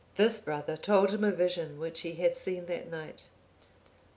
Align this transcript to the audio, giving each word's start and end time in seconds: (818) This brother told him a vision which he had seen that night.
(818) 0.15 0.25
This 0.25 0.41
brother 0.41 0.77
told 0.77 1.11
him 1.13 1.23
a 1.23 1.31
vision 1.31 1.77
which 1.79 1.99
he 1.99 2.13
had 2.13 2.35
seen 2.35 2.65
that 2.65 2.89
night. 2.89 3.27